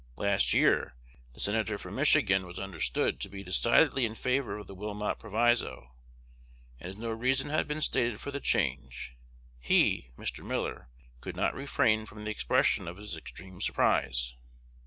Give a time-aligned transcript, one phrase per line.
[0.15, 0.95] Last year
[1.35, 5.93] the Senator from Michigan was understood to be decidedly in favor of the Wilmot Proviso;
[6.79, 9.15] and, as no reason had been stated for the change,
[9.59, 10.43] he (Mr.
[10.43, 14.33] Miller) could not refrain from the expression of his extreme surprise."